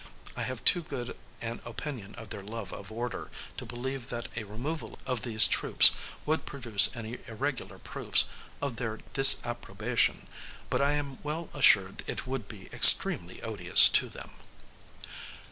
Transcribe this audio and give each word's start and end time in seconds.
I 0.35 0.41
have 0.41 0.65
too 0.65 0.81
good 0.81 1.15
an 1.43 1.61
opinion 1.63 2.15
of 2.15 2.29
their 2.31 2.41
love 2.41 2.73
of 2.73 2.91
order, 2.91 3.29
to 3.55 3.67
believe 3.67 4.09
that 4.09 4.29
a 4.35 4.45
removal 4.45 4.97
of 5.05 5.21
these 5.21 5.47
troops 5.47 5.91
would 6.25 6.47
produce 6.47 6.89
any 6.95 7.19
irregular 7.27 7.77
proofs 7.77 8.25
of 8.63 8.77
their 8.77 9.01
disapprobation, 9.13 10.25
but 10.71 10.81
I 10.81 10.93
am 10.93 11.19
well 11.21 11.49
assured 11.53 12.03
it 12.07 12.25
would 12.25 12.47
be 12.47 12.65
extremely 12.73 13.43
odious 13.43 13.87
to 13.89 14.09
them. 14.09 14.31